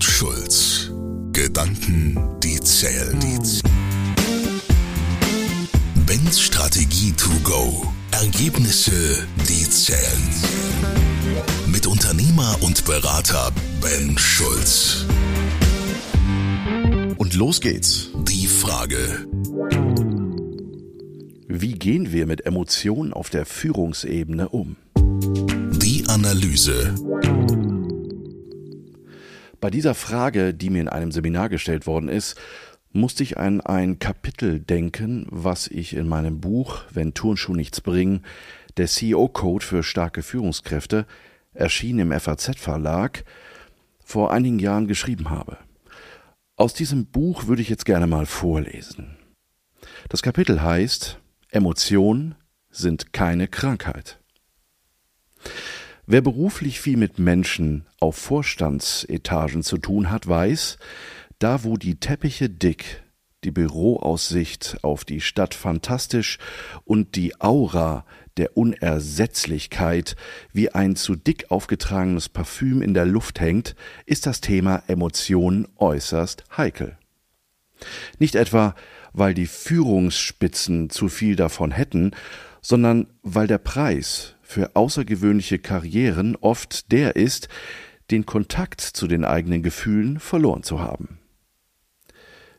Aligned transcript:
und 0.00 0.04
Schulz. 0.04 0.90
Gedanken, 1.32 2.18
die 2.42 2.58
zählen. 2.60 3.18
Ben's 6.06 6.40
Strategie 6.40 7.12
to 7.12 7.28
go. 7.44 7.86
Ergebnisse, 8.10 9.26
die 9.46 9.68
zählen. 9.68 10.22
Mit 11.66 11.86
Unternehmer 11.86 12.56
und 12.62 12.86
Berater 12.86 13.52
Ben 13.82 14.16
Schulz. 14.16 15.04
Und 17.18 17.34
los 17.34 17.60
geht's. 17.60 18.08
Die 18.26 18.46
Frage. 18.46 19.26
Wie 21.46 21.74
gehen 21.74 22.10
wir 22.10 22.26
mit 22.26 22.46
Emotionen 22.46 23.12
auf 23.12 23.28
der 23.28 23.44
Führungsebene 23.44 24.48
um? 24.48 24.76
Die 24.96 26.04
Analyse. 26.08 26.94
Bei 29.60 29.70
dieser 29.70 29.94
Frage, 29.94 30.54
die 30.54 30.70
mir 30.70 30.80
in 30.80 30.88
einem 30.88 31.12
Seminar 31.12 31.50
gestellt 31.50 31.86
worden 31.86 32.08
ist, 32.08 32.40
musste 32.92 33.22
ich 33.22 33.36
an 33.36 33.60
ein 33.60 33.98
Kapitel 33.98 34.58
denken, 34.58 35.26
was 35.30 35.66
ich 35.66 35.94
in 35.94 36.08
meinem 36.08 36.40
Buch 36.40 36.82
Wenn 36.90 37.14
Turnschuh 37.14 37.54
nichts 37.54 37.80
bringen, 37.80 38.24
der 38.78 38.86
CEO-Code 38.86 39.64
für 39.64 39.82
starke 39.82 40.22
Führungskräfte, 40.22 41.06
erschienen 41.52 42.10
im 42.10 42.20
FAZ-Verlag, 42.20 43.24
vor 44.02 44.32
einigen 44.32 44.58
Jahren 44.58 44.88
geschrieben 44.88 45.30
habe. 45.30 45.58
Aus 46.56 46.74
diesem 46.74 47.06
Buch 47.06 47.46
würde 47.46 47.62
ich 47.62 47.68
jetzt 47.68 47.84
gerne 47.84 48.06
mal 48.06 48.26
vorlesen. 48.26 49.16
Das 50.08 50.22
Kapitel 50.22 50.62
heißt 50.62 51.18
Emotionen 51.50 52.34
sind 52.70 53.12
keine 53.12 53.46
Krankheit. 53.46 54.18
Wer 56.06 56.22
beruflich 56.22 56.80
viel 56.80 56.96
mit 56.96 57.18
Menschen 57.18 57.86
auf 58.00 58.16
Vorstandsetagen 58.16 59.62
zu 59.62 59.78
tun 59.78 60.10
hat, 60.10 60.26
weiß, 60.26 60.78
da 61.38 61.64
wo 61.64 61.76
die 61.76 62.00
Teppiche 62.00 62.48
dick, 62.48 63.02
die 63.44 63.50
Büroaussicht 63.50 64.78
auf 64.82 65.04
die 65.04 65.20
Stadt 65.20 65.54
fantastisch 65.54 66.38
und 66.84 67.16
die 67.16 67.40
Aura 67.40 68.04
der 68.36 68.56
Unersetzlichkeit 68.56 70.16
wie 70.52 70.70
ein 70.70 70.96
zu 70.96 71.16
dick 71.16 71.50
aufgetragenes 71.50 72.28
Parfüm 72.28 72.82
in 72.82 72.94
der 72.94 73.06
Luft 73.06 73.40
hängt, 73.40 73.74
ist 74.06 74.26
das 74.26 74.40
Thema 74.40 74.82
Emotionen 74.86 75.68
äußerst 75.76 76.44
heikel. 76.56 76.96
Nicht 78.18 78.34
etwa, 78.34 78.74
weil 79.12 79.34
die 79.34 79.46
Führungsspitzen 79.46 80.90
zu 80.90 81.08
viel 81.08 81.36
davon 81.36 81.70
hätten, 81.70 82.12
sondern 82.62 83.06
weil 83.22 83.46
der 83.46 83.58
Preis 83.58 84.34
für 84.42 84.74
außergewöhnliche 84.74 85.58
Karrieren 85.58 86.36
oft 86.36 86.90
der 86.92 87.16
ist, 87.16 87.48
den 88.10 88.26
Kontakt 88.26 88.80
zu 88.80 89.06
den 89.06 89.24
eigenen 89.24 89.62
Gefühlen 89.62 90.18
verloren 90.18 90.62
zu 90.62 90.80
haben. 90.80 91.18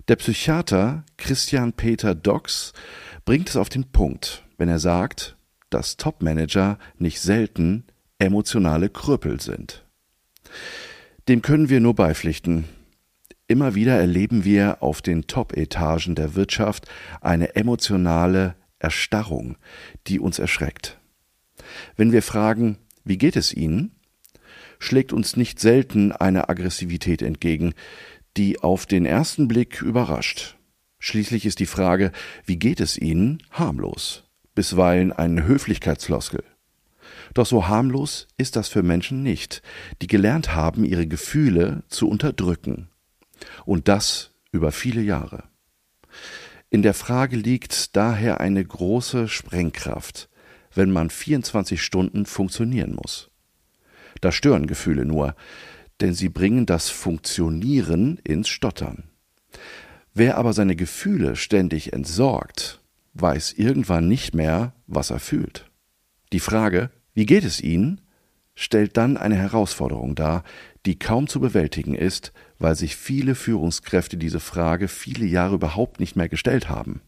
Der 0.07 0.15
Psychiater 0.15 1.03
Christian 1.17 1.73
Peter 1.73 2.15
Dox 2.15 2.73
bringt 3.25 3.49
es 3.49 3.55
auf 3.55 3.69
den 3.69 3.91
Punkt, 3.91 4.43
wenn 4.57 4.69
er 4.69 4.79
sagt, 4.79 5.37
dass 5.69 5.97
Topmanager 5.97 6.77
nicht 6.97 7.21
selten 7.21 7.85
emotionale 8.19 8.89
Krüppel 8.89 9.39
sind. 9.39 9.85
Dem 11.27 11.41
können 11.41 11.69
wir 11.69 11.79
nur 11.79 11.95
beipflichten. 11.95 12.65
Immer 13.47 13.75
wieder 13.75 13.97
erleben 13.97 14.43
wir 14.43 14.81
auf 14.81 15.01
den 15.01 15.27
Top-Etagen 15.27 16.15
der 16.15 16.35
Wirtschaft 16.35 16.87
eine 17.21 17.55
emotionale 17.55 18.55
Erstarrung, 18.81 19.57
die 20.07 20.19
uns 20.19 20.39
erschreckt. 20.39 20.99
Wenn 21.95 22.11
wir 22.11 22.21
fragen, 22.21 22.77
wie 23.03 23.17
geht 23.17 23.35
es 23.35 23.53
Ihnen? 23.53 23.95
schlägt 24.79 25.13
uns 25.13 25.37
nicht 25.37 25.59
selten 25.59 26.11
eine 26.11 26.49
Aggressivität 26.49 27.21
entgegen, 27.21 27.73
die 28.35 28.59
auf 28.59 28.85
den 28.85 29.05
ersten 29.05 29.47
Blick 29.47 29.81
überrascht. 29.81 30.57
Schließlich 30.97 31.45
ist 31.45 31.59
die 31.59 31.67
Frage, 31.67 32.11
wie 32.45 32.57
geht 32.57 32.79
es 32.79 32.97
Ihnen, 32.97 33.43
harmlos, 33.51 34.23
bisweilen 34.55 35.11
ein 35.11 35.45
Höflichkeitsfloskel. 35.45 36.43
Doch 37.33 37.45
so 37.45 37.67
harmlos 37.67 38.27
ist 38.37 38.55
das 38.55 38.67
für 38.67 38.83
Menschen 38.83 39.23
nicht, 39.23 39.61
die 40.01 40.07
gelernt 40.07 40.55
haben, 40.55 40.83
ihre 40.83 41.07
Gefühle 41.07 41.83
zu 41.87 42.09
unterdrücken. 42.09 42.89
Und 43.65 43.87
das 43.87 44.31
über 44.51 44.71
viele 44.71 45.01
Jahre. 45.01 45.43
In 46.73 46.83
der 46.83 46.93
Frage 46.93 47.35
liegt 47.35 47.97
daher 47.97 48.39
eine 48.39 48.63
große 48.63 49.27
Sprengkraft, 49.27 50.29
wenn 50.73 50.89
man 50.89 51.09
24 51.09 51.83
Stunden 51.83 52.25
funktionieren 52.25 52.95
muss. 52.95 53.29
Da 54.21 54.31
stören 54.31 54.67
Gefühle 54.67 55.03
nur, 55.03 55.35
denn 55.99 56.13
sie 56.13 56.29
bringen 56.29 56.65
das 56.65 56.89
Funktionieren 56.89 58.19
ins 58.23 58.47
Stottern. 58.47 59.03
Wer 60.13 60.37
aber 60.37 60.53
seine 60.53 60.77
Gefühle 60.77 61.35
ständig 61.35 61.91
entsorgt, 61.91 62.79
weiß 63.15 63.51
irgendwann 63.51 64.07
nicht 64.07 64.33
mehr, 64.33 64.73
was 64.87 65.09
er 65.09 65.19
fühlt. 65.19 65.69
Die 66.31 66.39
Frage, 66.39 66.89
wie 67.13 67.25
geht 67.25 67.43
es 67.43 67.59
Ihnen, 67.59 67.99
stellt 68.55 68.95
dann 68.95 69.17
eine 69.17 69.35
Herausforderung 69.35 70.15
dar, 70.15 70.45
die 70.85 70.97
kaum 70.97 71.27
zu 71.27 71.41
bewältigen 71.41 71.95
ist, 71.95 72.31
weil 72.61 72.75
sich 72.75 72.95
viele 72.95 73.35
Führungskräfte 73.35 74.17
diese 74.17 74.39
Frage 74.39 74.87
viele 74.87 75.25
Jahre 75.25 75.55
überhaupt 75.55 75.99
nicht 75.99 76.15
mehr 76.15 76.29
gestellt 76.29 76.69
haben. 76.69 77.01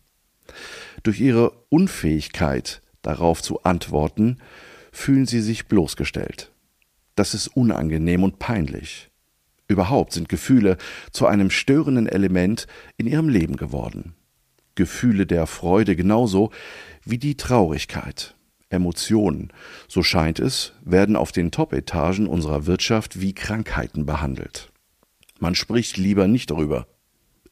Durch 1.04 1.20
ihre 1.22 1.52
Unfähigkeit, 1.70 2.82
darauf 3.02 3.42
zu 3.42 3.64
antworten, 3.64 4.38
fühlen 4.92 5.26
sie 5.26 5.42
sich 5.42 5.68
bloßgestellt. 5.68 6.52
Das 7.16 7.34
ist 7.34 7.48
unangenehm 7.48 8.24
und 8.24 8.40
peinlich. 8.40 9.10
Überhaupt 9.68 10.14
sind 10.14 10.28
Gefühle 10.28 10.78
zu 11.12 11.28
einem 11.28 11.50
störenden 11.50 12.08
Element 12.08 12.68
in 12.98 13.08
ihrem 13.08 13.30
Leben 13.30 13.56
geworden. 13.56 14.16
Gefühle 14.76 15.26
der 15.26 15.46
Freude 15.46 15.96
genauso 15.96 16.52
wie 17.06 17.18
die 17.18 17.38
Traurigkeit. 17.38 18.36
Emotionen, 18.70 19.54
so 19.88 20.02
scheint 20.02 20.40
es, 20.40 20.74
werden 20.84 21.16
auf 21.16 21.32
den 21.32 21.52
Top-Etagen 21.52 22.28
unserer 22.28 22.66
Wirtschaft 22.66 23.22
wie 23.22 23.34
Krankheiten 23.34 24.08
behandelt. 24.08 24.73
Man 25.44 25.56
spricht 25.56 25.98
lieber 25.98 26.30
nicht 26.30 26.52
darüber. 26.52 26.88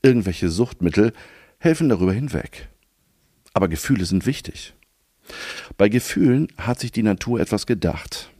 Irgendwelche 0.01 0.47
Suchtmittel 0.47 1.11
helfen 1.57 1.89
darüber 1.89 2.13
hinweg. 2.13 2.69
Aber 3.53 3.67
Gefühle 3.67 4.05
sind 4.05 4.25
wichtig. 4.25 4.73
Bei 5.75 5.89
Gefühlen 5.89 6.47
hat 6.57 6.79
sich 6.79 6.93
die 6.93 7.03
Natur 7.03 7.41
etwas 7.41 7.65
gedacht. 7.65 8.31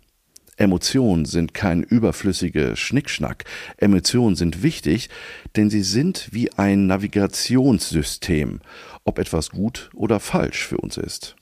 Emotionen 0.56 1.26
sind 1.26 1.54
kein 1.54 1.84
überflüssige 1.84 2.78
Schnickschnack. 2.78 3.44
Emotionen 3.76 4.38
sind 4.38 4.64
wichtig, 4.64 5.10
denn 5.58 5.70
sie 5.70 5.84
sind 5.84 6.30
wie 6.32 6.54
ein 6.54 6.88
Navigationssystem, 6.88 8.62
ob 9.04 9.20
etwas 9.20 9.50
gut 9.50 9.90
oder 9.94 10.22
falsch 10.22 10.66
für 10.66 10.78
uns 10.78 10.96
ist. 10.96 11.36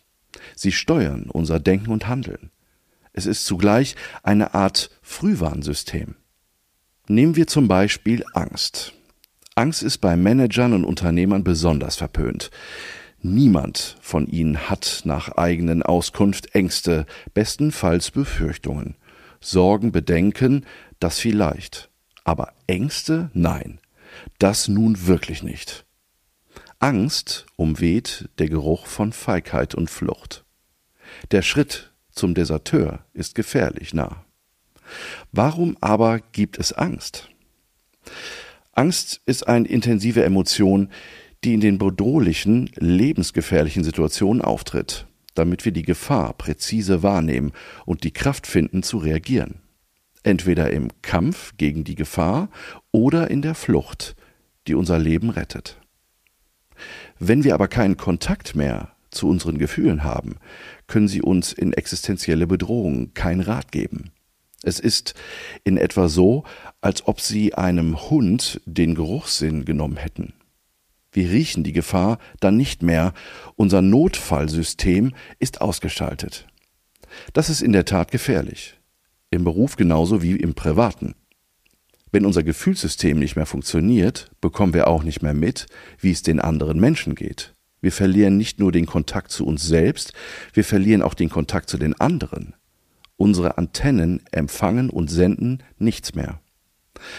Sie 0.56 0.72
steuern 0.72 1.30
unser 1.30 1.60
Denken 1.60 1.92
und 1.92 2.08
Handeln. 2.08 2.50
Es 3.14 3.28
ist 3.28 3.46
zugleich 3.46 3.96
eine 4.24 4.56
Art 4.56 4.90
Frühwarnsystem. 5.04 6.16
Nehmen 7.12 7.36
wir 7.36 7.48
zum 7.48 7.68
Beispiel 7.68 8.24
Angst. 8.34 8.94
Angst 9.56 9.82
ist 9.82 9.98
bei 9.98 10.16
Managern 10.16 10.74
und 10.74 10.86
Unternehmern 10.86 11.44
besonders 11.44 11.96
verpönt. 11.96 12.52
Niemand 13.24 13.98
von 14.00 14.28
ihnen 14.28 14.70
hat 14.70 15.02
nach 15.06 15.30
eigenen 15.30 15.82
Auskunft 15.82 16.54
Ängste, 16.54 17.08
bestenfalls 17.34 18.12
Befürchtungen. 18.12 18.96
Sorgen, 19.42 19.92
Bedenken, 19.92 20.68
das 21.00 21.18
vielleicht. 21.18 21.90
Aber 22.26 22.54
Ängste? 22.68 23.32
Nein. 23.34 23.80
Das 24.38 24.68
nun 24.68 25.08
wirklich 25.08 25.42
nicht. 25.42 25.88
Angst 26.78 27.48
umweht 27.56 28.30
der 28.38 28.50
Geruch 28.50 28.86
von 28.86 29.14
Feigheit 29.14 29.74
und 29.74 29.90
Flucht. 29.90 30.46
Der 31.32 31.42
Schritt 31.42 31.92
zum 32.12 32.36
Deserteur 32.36 33.04
ist 33.14 33.34
gefährlich 33.34 33.96
nah. 33.96 34.26
Warum 35.32 35.78
aber 35.82 36.20
gibt 36.20 36.58
es 36.58 36.74
Angst? 36.74 37.30
Angst 38.74 39.22
ist 39.26 39.48
eine 39.48 39.68
intensive 39.68 40.24
Emotion, 40.24 40.90
die 41.44 41.54
in 41.54 41.62
den 41.62 41.78
bedrohlichen, 41.78 42.70
lebensgefährlichen 42.76 43.84
Situationen 43.84 44.42
auftritt, 44.42 45.08
damit 45.36 45.66
wir 45.66 45.72
die 45.72 45.84
Gefahr 45.84 46.34
präzise 46.34 47.04
wahrnehmen 47.04 47.52
und 47.86 48.04
die 48.04 48.12
Kraft 48.12 48.48
finden 48.48 48.84
zu 48.84 48.98
reagieren. 48.98 49.62
Entweder 50.24 50.72
im 50.72 50.90
Kampf 51.02 51.54
gegen 51.58 51.84
die 51.84 51.96
Gefahr 51.96 52.50
oder 52.92 53.32
in 53.32 53.42
der 53.42 53.56
Flucht, 53.56 54.16
die 54.68 54.76
unser 54.76 55.00
Leben 55.00 55.30
rettet. 55.30 55.80
Wenn 57.20 57.44
wir 57.44 57.54
aber 57.54 57.68
keinen 57.68 57.98
Kontakt 57.98 58.56
mehr 58.56 58.94
zu 59.12 59.28
unseren 59.28 59.58
Gefühlen 59.58 60.04
haben, 60.04 60.36
können 60.88 61.08
sie 61.08 61.22
uns 61.22 61.52
in 61.52 61.74
existenzielle 61.74 62.48
Bedrohungen 62.48 63.14
keinen 63.14 63.42
Rat 63.42 63.72
geben. 63.72 64.12
Es 64.64 64.80
ist 64.80 65.14
in 65.64 65.78
etwa 65.78 66.10
so, 66.10 66.44
als 66.82 67.08
ob 67.08 67.22
sie 67.22 67.54
einem 67.54 68.10
Hund 68.10 68.62
den 68.66 68.96
Geruchssinn 68.96 69.66
genommen 69.66 69.98
hätten. 69.98 70.34
Wir 71.12 71.32
riechen 71.32 71.64
die 71.64 71.74
Gefahr 71.74 72.20
dann 72.40 72.58
nicht 72.58 72.84
mehr, 72.84 73.14
unser 73.56 73.82
Notfallsystem 73.82 75.14
ist 75.40 75.62
ausgeschaltet. 75.62 76.48
Das 77.34 77.50
ist 77.50 77.62
in 77.62 77.74
der 77.74 77.86
Tat 77.86 78.12
gefährlich, 78.12 78.78
im 79.32 79.44
Beruf 79.44 79.76
genauso 79.76 80.22
wie 80.22 80.36
im 80.36 80.54
privaten. 80.54 81.16
Wenn 82.12 82.26
unser 82.26 82.44
Gefühlssystem 82.44 83.18
nicht 83.18 83.36
mehr 83.36 83.46
funktioniert, 83.46 84.32
bekommen 84.42 84.74
wir 84.74 84.88
auch 84.88 85.04
nicht 85.04 85.22
mehr 85.22 85.34
mit, 85.34 85.68
wie 86.00 86.12
es 86.12 86.22
den 86.22 86.40
anderen 86.40 86.80
Menschen 86.80 87.16
geht. 87.16 87.54
Wir 87.82 87.92
verlieren 87.92 88.38
nicht 88.38 88.60
nur 88.60 88.72
den 88.72 88.86
Kontakt 88.86 89.32
zu 89.32 89.46
uns 89.46 89.64
selbst, 89.64 90.14
wir 90.54 90.64
verlieren 90.64 91.02
auch 91.02 91.14
den 91.14 91.30
Kontakt 91.30 91.70
zu 91.70 91.78
den 91.78 92.00
anderen. 92.00 92.56
Unsere 93.20 93.58
Antennen 93.58 94.22
empfangen 94.32 94.90
und 94.90 95.12
senden 95.12 95.62
nichts 95.78 96.16
mehr. 96.16 96.40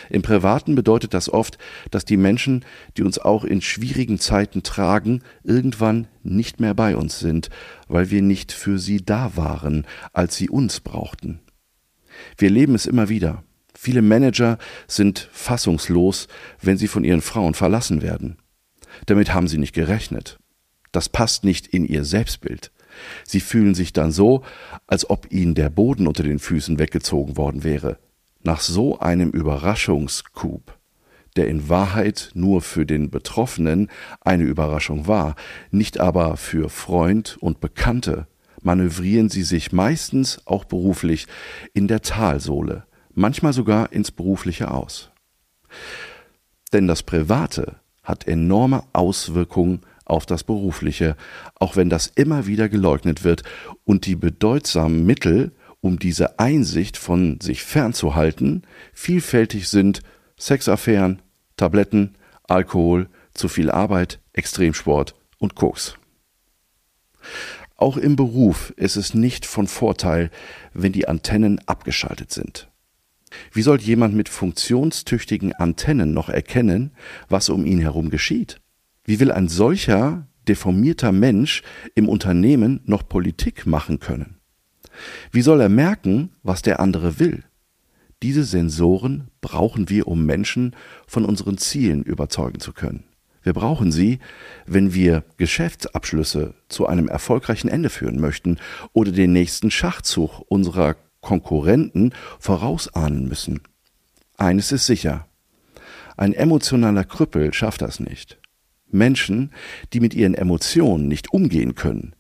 Im 0.09 0.23
Privaten 0.23 0.75
bedeutet 0.75 1.13
das 1.13 1.31
oft, 1.31 1.59
dass 1.91 2.07
die 2.07 2.17
Menschen, 2.17 2.65
die 2.97 3.03
uns 3.03 3.19
auch 3.19 3.45
in 3.45 3.61
schwierigen 3.61 4.19
Zeiten 4.19 4.63
tragen, 4.63 5.23
irgendwann 5.45 6.09
nicht 6.23 6.59
mehr 6.59 6.73
bei 6.73 6.97
uns 6.97 7.19
sind, 7.19 7.51
weil 7.87 8.11
wir 8.11 8.23
nicht 8.23 8.51
für 8.51 8.79
sie 8.79 9.05
da 9.05 9.37
waren, 9.37 9.87
als 10.15 10.37
sie 10.37 10.49
uns 10.49 10.81
brauchten. 10.81 11.41
Wir 12.39 12.49
leben 12.49 12.75
es 12.75 12.87
immer 12.87 13.11
wieder. 13.11 13.45
Viele 13.75 14.01
Manager 14.01 14.57
sind 14.89 15.29
fassungslos, 15.33 16.29
wenn 16.63 16.79
sie 16.79 16.89
von 16.89 17.05
ihren 17.05 17.21
Frauen 17.21 17.53
verlassen 17.53 18.01
werden. 18.01 18.39
Damit 19.05 19.35
haben 19.35 19.49
sie 19.49 19.59
nicht 19.59 19.75
gerechnet. 19.75 20.39
Das 20.93 21.11
passt 21.11 21.45
nicht 21.45 21.67
in 21.67 21.85
ihr 21.85 22.07
Selbstbild. 22.07 22.73
Sie 23.25 23.41
fühlen 23.41 23.75
sich 23.75 23.93
dann 23.93 24.13
so, 24.13 24.43
als 24.87 25.09
ob 25.09 25.31
ihnen 25.31 25.55
der 25.55 25.71
Boden 25.71 26.07
unter 26.07 26.23
den 26.23 26.39
Füßen 26.39 26.79
weggezogen 26.79 27.37
worden 27.37 27.65
wäre. 27.65 27.99
Nach 28.43 28.61
so 28.61 28.99
einem 28.99 29.31
Überraschungscoup, 29.31 30.79
der 31.37 31.49
in 31.49 31.69
Wahrheit 31.69 32.31
nur 32.35 32.63
für 32.63 32.87
den 32.87 33.11
Betroffenen 33.11 33.89
eine 34.21 34.45
Überraschung 34.45 35.07
war, 35.07 35.37
nicht 35.71 36.01
aber 36.01 36.37
für 36.37 36.69
Freund 36.69 37.37
und 37.41 37.61
Bekannte, 37.61 38.27
manövrieren 38.63 39.29
sie 39.29 39.43
sich 39.43 39.73
meistens 39.73 40.41
auch 40.47 40.65
beruflich 40.65 41.27
in 41.73 41.89
der 41.89 42.03
Talsohle, 42.03 42.85
manchmal 43.15 43.53
sogar 43.53 43.93
ins 43.93 44.11
Berufliche 44.11 44.71
aus. 44.71 45.11
Denn 46.73 46.87
das 46.87 47.03
Private 47.03 47.77
hat 48.03 48.27
enorme 48.27 48.85
Auswirkungen 48.93 49.81
auf 50.11 50.27
das 50.27 50.45
Berufliche, 50.45 51.17
auch 51.55 51.77
wenn 51.77 51.89
das 51.89 52.09
immer 52.09 52.47
wieder 52.47 52.69
geleugnet 52.69 53.25
wird 53.25 53.43
und 53.85 54.07
die 54.07 54.17
bedeutsamen 54.17 55.07
Mittel, 55.07 55.53
um 55.81 55.99
diese 55.99 56.39
Einsicht 56.39 56.97
von 56.97 57.41
sich 57.41 57.63
fernzuhalten, 57.63 58.63
vielfältig 58.93 59.69
sind 59.69 60.03
Sexaffären, 60.39 61.23
Tabletten, 61.57 62.17
Alkohol, 62.45 63.09
zu 63.33 63.49
viel 63.49 63.71
Arbeit, 63.71 64.21
Extremsport 64.33 65.15
und 65.39 65.55
Koks. 65.55 65.97
Auch 67.77 67.97
im 67.97 68.17
Beruf 68.17 68.75
ist 68.77 68.97
es 68.97 69.15
nicht 69.15 69.47
von 69.47 69.67
Vorteil, 69.67 70.31
wenn 70.75 70.93
die 70.93 71.09
Antennen 71.09 71.61
abgeschaltet 71.67 72.31
sind. 72.31 72.69
Wie 73.53 73.63
soll 73.63 73.81
jemand 73.81 74.15
mit 74.15 74.29
funktionstüchtigen 74.29 75.55
Antennen 75.55 76.13
noch 76.13 76.29
erkennen, 76.29 76.93
was 77.29 77.49
um 77.49 77.65
ihn 77.65 77.79
herum 77.79 78.11
geschieht? 78.11 78.61
Wie 79.11 79.19
will 79.19 79.33
ein 79.33 79.49
solcher 79.49 80.29
deformierter 80.47 81.11
Mensch 81.11 81.65
im 81.97 82.09
Unternehmen 82.09 82.79
noch 82.85 83.09
Politik 83.09 83.67
machen 83.67 83.99
können? 83.99 84.37
Wie 85.33 85.43
soll 85.43 85.61
er 85.61 85.69
merken, 85.69 86.31
was 86.45 86.63
der 86.63 86.79
andere 86.79 87.19
will? 87.19 87.43
Diese 88.23 88.45
Sensoren 88.45 89.27
brauchen 89.41 89.89
wir, 89.89 90.07
um 90.07 90.27
Menschen 90.27 90.77
von 91.09 91.25
unseren 91.25 91.59
Zielen 91.59 92.05
überzeugen 92.05 92.61
zu 92.61 92.73
können. 92.73 93.03
Wir 93.43 93.53
brauchen 93.53 93.91
sie, 93.91 94.21
wenn 94.65 94.95
wir 94.95 95.25
Geschäftsabschlüsse 95.39 96.55
zu 96.69 96.87
einem 96.87 97.09
erfolgreichen 97.09 97.67
Ende 97.67 97.91
führen 97.91 98.21
möchten 98.21 98.59
oder 98.93 99.11
den 99.11 99.33
nächsten 99.33 99.73
Schachzug 99.73 100.41
unserer 100.47 100.95
Konkurrenten 101.21 102.13
vorausahnen 102.39 103.27
müssen. 103.27 103.61
Eines 104.37 104.71
ist 104.71 104.87
sicher. 104.87 105.27
Ein 106.17 106.33
emotionaler 106.33 107.03
Krüppel 107.03 107.53
schafft 107.53 107.83
das 107.83 107.99
nicht. 107.99 108.40
Menschen, 108.93 109.51
die 109.93 110.01
mit 110.01 110.15
ihren 110.15 110.35
Emotionen 110.35 111.09
nicht 111.09 111.33
umgehen 111.33 111.75
können, 111.75 112.15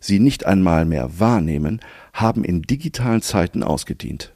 sie 0.00 0.18
nicht 0.18 0.46
einmal 0.46 0.84
mehr 0.84 1.18
wahrnehmen, 1.18 1.80
haben 2.12 2.44
in 2.44 2.62
digitalen 2.62 3.22
Zeiten 3.22 3.62
ausgedient. 3.62 4.32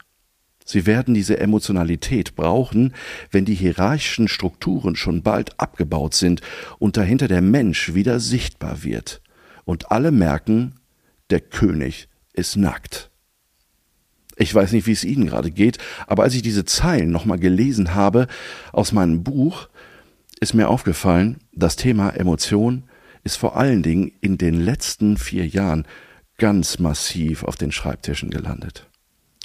Sie 0.63 0.85
werden 0.85 1.13
diese 1.13 1.39
Emotionalität 1.39 2.35
brauchen, 2.35 2.93
wenn 3.31 3.45
die 3.45 3.55
hierarchischen 3.55 4.27
Strukturen 4.27 4.95
schon 4.95 5.21
bald 5.21 5.59
abgebaut 5.59 6.13
sind 6.13 6.41
und 6.79 6.97
dahinter 6.97 7.27
der 7.27 7.41
Mensch 7.41 7.93
wieder 7.93 8.19
sichtbar 8.19 8.83
wird 8.83 9.21
und 9.65 9.91
alle 9.91 10.11
merken, 10.11 10.75
der 11.29 11.41
König 11.41 12.07
ist 12.33 12.55
nackt. 12.55 13.09
Ich 14.37 14.53
weiß 14.55 14.71
nicht, 14.71 14.87
wie 14.87 14.93
es 14.93 15.03
Ihnen 15.03 15.27
gerade 15.27 15.51
geht, 15.51 15.77
aber 16.07 16.23
als 16.23 16.35
ich 16.35 16.41
diese 16.41 16.65
Zeilen 16.65 17.11
nochmal 17.11 17.39
gelesen 17.39 17.93
habe 17.93 18.27
aus 18.71 18.91
meinem 18.91 19.23
Buch, 19.23 19.69
ist 20.41 20.55
mir 20.55 20.69
aufgefallen, 20.69 21.37
das 21.53 21.75
Thema 21.75 22.09
Emotion 22.09 22.83
ist 23.23 23.37
vor 23.37 23.55
allen 23.55 23.83
Dingen 23.83 24.11
in 24.21 24.39
den 24.39 24.59
letzten 24.59 25.15
vier 25.17 25.47
Jahren 25.47 25.85
ganz 26.39 26.79
massiv 26.79 27.43
auf 27.43 27.55
den 27.55 27.71
Schreibtischen 27.71 28.31
gelandet. 28.31 28.89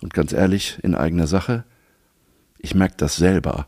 Und 0.03 0.15
ganz 0.15 0.33
ehrlich, 0.33 0.79
in 0.83 0.95
eigener 0.95 1.27
Sache, 1.27 1.65
ich 2.59 2.75
merke 2.75 2.95
das 2.97 3.17
selber, 3.17 3.67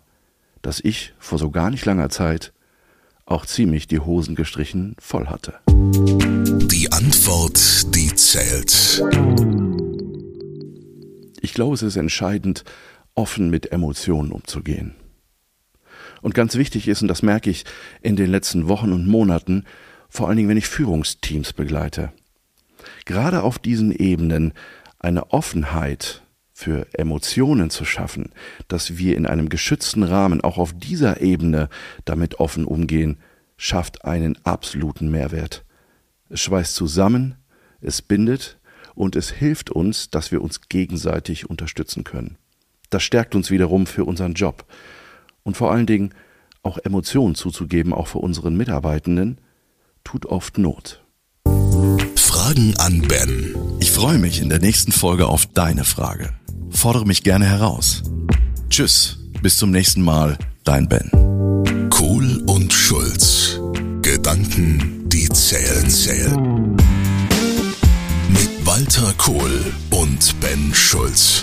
dass 0.62 0.80
ich 0.80 1.12
vor 1.18 1.38
so 1.38 1.50
gar 1.50 1.68
nicht 1.68 1.84
langer 1.84 2.08
Zeit 2.08 2.54
auch 3.26 3.44
ziemlich 3.44 3.86
die 3.86 4.00
Hosen 4.00 4.34
gestrichen 4.34 4.96
voll 4.98 5.26
hatte. 5.26 5.60
Die 5.68 6.90
Antwort, 6.90 7.94
die 7.94 8.14
zählt. 8.14 9.04
Ich 11.42 11.52
glaube, 11.52 11.74
es 11.74 11.82
ist 11.82 11.96
entscheidend, 11.96 12.64
offen 13.14 13.50
mit 13.50 13.70
Emotionen 13.70 14.32
umzugehen. 14.32 14.94
Und 16.22 16.34
ganz 16.34 16.56
wichtig 16.56 16.88
ist, 16.88 17.02
und 17.02 17.08
das 17.08 17.22
merke 17.22 17.50
ich 17.50 17.64
in 18.02 18.16
den 18.16 18.30
letzten 18.30 18.68
Wochen 18.68 18.92
und 18.92 19.06
Monaten, 19.06 19.64
vor 20.08 20.28
allen 20.28 20.36
Dingen, 20.36 20.48
wenn 20.48 20.56
ich 20.56 20.68
Führungsteams 20.68 21.52
begleite. 21.52 22.12
Gerade 23.04 23.42
auf 23.42 23.58
diesen 23.58 23.92
Ebenen 23.92 24.52
eine 24.98 25.32
Offenheit 25.32 26.22
für 26.52 26.86
Emotionen 26.92 27.70
zu 27.70 27.84
schaffen, 27.84 28.32
dass 28.66 28.98
wir 28.98 29.16
in 29.16 29.26
einem 29.26 29.48
geschützten 29.48 30.02
Rahmen 30.02 30.40
auch 30.40 30.58
auf 30.58 30.72
dieser 30.76 31.20
Ebene 31.20 31.68
damit 32.04 32.40
offen 32.40 32.64
umgehen, 32.64 33.18
schafft 33.56 34.04
einen 34.04 34.36
absoluten 34.44 35.10
Mehrwert. 35.10 35.64
Es 36.28 36.40
schweißt 36.40 36.74
zusammen, 36.74 37.36
es 37.80 38.02
bindet 38.02 38.58
und 38.94 39.14
es 39.14 39.30
hilft 39.30 39.70
uns, 39.70 40.10
dass 40.10 40.32
wir 40.32 40.42
uns 40.42 40.68
gegenseitig 40.68 41.48
unterstützen 41.48 42.02
können. 42.02 42.38
Das 42.90 43.02
stärkt 43.02 43.34
uns 43.34 43.50
wiederum 43.50 43.86
für 43.86 44.04
unseren 44.04 44.34
Job 44.34 44.66
und 45.48 45.56
vor 45.56 45.72
allen 45.72 45.86
Dingen 45.86 46.10
auch 46.62 46.76
Emotionen 46.76 47.34
zuzugeben, 47.34 47.94
auch 47.94 48.06
für 48.06 48.18
unseren 48.18 48.54
Mitarbeitenden, 48.54 49.40
tut 50.04 50.26
oft 50.26 50.58
Not. 50.58 51.02
Fragen 52.16 52.74
an 52.76 53.00
Ben. 53.08 53.54
Ich 53.80 53.90
freue 53.90 54.18
mich 54.18 54.42
in 54.42 54.50
der 54.50 54.60
nächsten 54.60 54.92
Folge 54.92 55.26
auf 55.26 55.46
deine 55.46 55.84
Frage. 55.84 56.34
Fordere 56.68 57.06
mich 57.06 57.22
gerne 57.22 57.46
heraus. 57.46 58.02
Tschüss, 58.68 59.20
bis 59.40 59.56
zum 59.56 59.70
nächsten 59.70 60.02
Mal, 60.02 60.36
dein 60.64 60.86
Ben. 60.86 61.10
Kohl 61.88 62.42
und 62.46 62.70
Schulz. 62.70 63.58
Gedanken, 64.02 65.08
die 65.08 65.30
zählen, 65.30 65.88
zählen. 65.88 66.76
Mit 68.28 68.66
Walter 68.66 69.14
Kohl 69.16 69.72
und 69.88 70.38
Ben 70.40 70.74
Schulz. 70.74 71.42